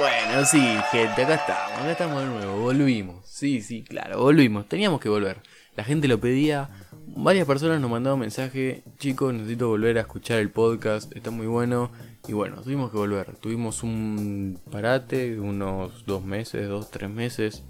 [0.00, 3.16] Bueno, sí, gente, acá estamos, acá estamos de nuevo, volvimos.
[3.26, 5.42] Sí, sí, claro, volvimos, teníamos que volver.
[5.76, 6.70] La gente lo pedía,
[7.08, 11.90] varias personas nos mandaron mensaje, chicos, necesito volver a escuchar el podcast, está muy bueno.
[12.26, 17.62] Y bueno, tuvimos que volver, tuvimos un parate, unos dos meses, dos, tres meses.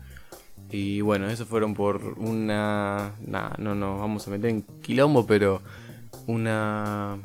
[0.70, 3.10] Y bueno, eso fueron por una...
[3.26, 5.62] Nah, no nos vamos a meter en quilombo, pero
[6.28, 7.18] una...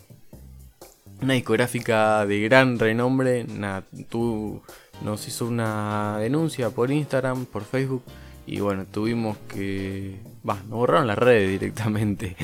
[1.21, 4.61] Una discográfica de gran renombre, nah, tú
[5.03, 8.03] nos hizo una denuncia por Instagram, por Facebook.
[8.47, 10.19] Y bueno, tuvimos que...
[10.47, 12.35] Va, nos borraron las redes directamente.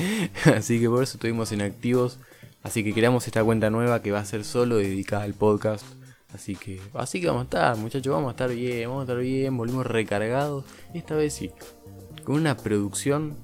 [0.56, 2.18] Así que por eso estuvimos inactivos.
[2.62, 5.84] Así que creamos esta cuenta nueva que va a ser solo dedicada al podcast.
[6.34, 9.18] Así que así que vamos a estar, muchachos, vamos a estar bien, vamos a estar
[9.18, 10.64] bien, volvimos recargados.
[10.94, 11.50] Esta vez sí,
[12.24, 13.36] con una producción,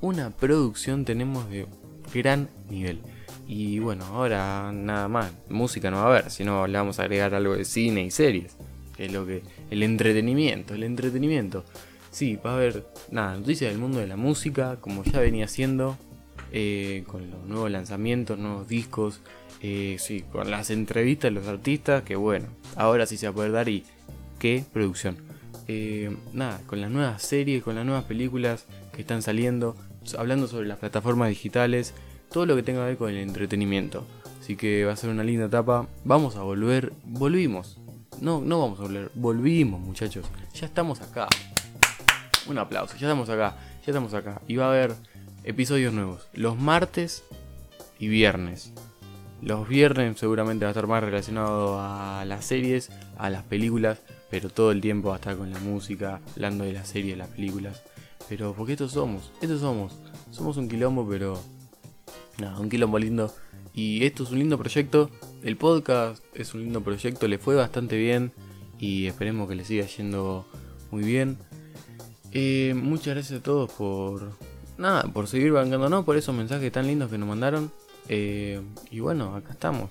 [0.00, 1.66] una producción tenemos de
[2.12, 3.00] gran nivel.
[3.50, 7.34] Y bueno, ahora nada más, música no va a haber, sino le vamos a agregar
[7.34, 8.54] algo de cine y series.
[8.94, 9.42] Que es lo que.
[9.70, 11.64] El entretenimiento, el entretenimiento.
[12.10, 15.96] Sí, va a haber nada, noticias del mundo de la música, como ya venía haciendo,
[16.52, 19.22] eh, con los nuevos lanzamientos, nuevos discos,
[19.62, 23.34] eh, sí, con las entrevistas de los artistas, que bueno, ahora sí se va a
[23.34, 23.84] poder dar y
[24.38, 25.16] qué producción.
[25.68, 29.74] Eh, nada, con las nuevas series, con las nuevas películas que están saliendo,
[30.18, 31.94] hablando sobre las plataformas digitales,
[32.30, 34.04] todo lo que tenga que ver con el entretenimiento.
[34.40, 35.86] Así que va a ser una linda etapa.
[36.04, 37.78] Vamos a volver, volvimos.
[38.20, 40.26] No, no vamos a volver, volvimos muchachos.
[40.54, 41.28] Ya estamos acá.
[42.48, 44.40] Un aplauso, ya estamos acá, ya estamos acá.
[44.48, 44.94] Y va a haber
[45.44, 47.24] episodios nuevos, los martes
[47.98, 48.72] y viernes.
[49.40, 54.50] Los viernes seguramente va a estar más relacionado a las series, a las películas, pero
[54.50, 57.82] todo el tiempo va a estar con la música, hablando de las series, las películas.
[58.28, 59.92] Pero porque estos somos, estos somos.
[60.30, 61.40] Somos un quilombo, pero...
[62.38, 63.34] Nada, un quilombo lindo.
[63.74, 65.10] Y esto es un lindo proyecto.
[65.42, 68.32] El podcast es un lindo proyecto, le fue bastante bien.
[68.78, 70.46] Y esperemos que le siga yendo
[70.92, 71.36] muy bien.
[72.30, 74.30] Eh, muchas gracias a todos por...
[74.76, 77.72] Nada, por seguir bancándonos, por esos mensajes tan lindos que nos mandaron.
[78.08, 78.62] Eh,
[78.92, 79.90] y bueno, acá estamos.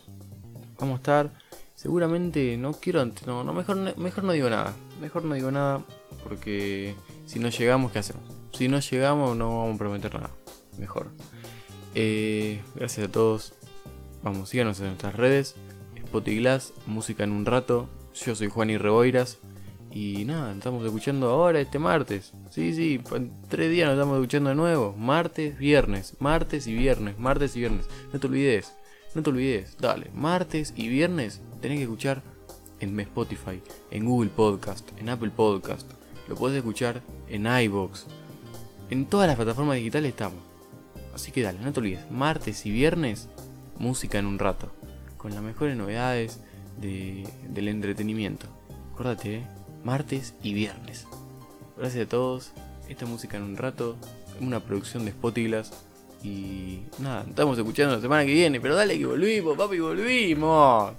[0.79, 1.33] Vamos a estar.
[1.75, 3.05] Seguramente no quiero.
[3.25, 4.73] No, no mejor, mejor no digo nada.
[5.01, 5.83] Mejor no digo nada.
[6.23, 8.23] Porque si no llegamos, ¿qué hacemos?
[8.53, 10.31] Si no llegamos, no vamos a prometer nada.
[10.77, 11.09] Mejor.
[11.99, 13.53] Eh, gracias a todos.
[14.21, 15.55] Vamos, síganos en nuestras redes.
[16.05, 17.89] Spotiglass, música en un rato.
[18.13, 19.39] Yo soy Juan y Reboiras.
[19.89, 22.33] Y nada, estamos escuchando ahora este martes.
[22.51, 24.93] Sí, sí, en tres días nos estamos escuchando de nuevo.
[24.95, 27.87] Martes, viernes, martes y viernes, martes y viernes.
[28.13, 28.75] No te olvides,
[29.15, 30.11] no te olvides, dale.
[30.13, 32.21] Martes y viernes tenés que escuchar
[32.79, 33.59] en Spotify,
[33.89, 35.89] en Google Podcast, en Apple Podcast.
[36.27, 38.05] Lo podés escuchar en iBox.
[38.91, 40.56] En todas las plataformas digitales estamos.
[41.17, 42.11] Así que dale, no te olvides.
[42.11, 43.27] Martes y viernes,
[43.79, 44.71] música en un rato.
[45.17, 46.41] Con las mejores novedades
[46.79, 48.45] del entretenimiento.
[48.93, 49.47] Acuérdate, ¿eh?
[49.83, 51.07] martes y viernes.
[51.75, 52.51] Gracias a todos.
[52.87, 53.97] Esta música en un rato.
[54.39, 55.73] Una producción de Spotiglas.
[56.23, 58.61] Y nada, estamos escuchando la semana que viene.
[58.61, 60.93] Pero dale que volvimos, papi, volvimos.